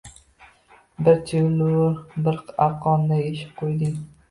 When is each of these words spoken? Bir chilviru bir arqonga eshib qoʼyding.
Bir 1.07 1.19
chilviru 1.33 1.85
bir 2.25 2.41
arqonga 2.67 3.23
eshib 3.29 3.55
qoʼyding. 3.63 4.05